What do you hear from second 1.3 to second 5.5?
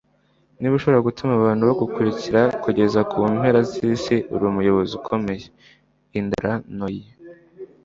abantu bagukurikira kugera ku mpera z'isi, uri umuyobozi ukomeye.-